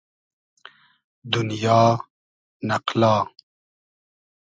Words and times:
دونیا، 1.31 1.79
نئقلا 2.69 3.15